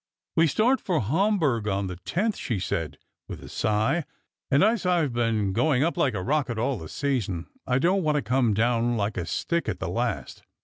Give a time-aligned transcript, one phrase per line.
[0.35, 4.05] "We start for Hombourg on the twelfth," she said, with a sigh;"
[4.49, 8.15] and as I've been going up like a rocket all the season, I don't want
[8.15, 10.41] to come down like a stick at the last.